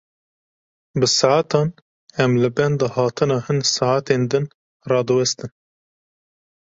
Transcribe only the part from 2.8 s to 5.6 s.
hatina hin saetên din radiwestin.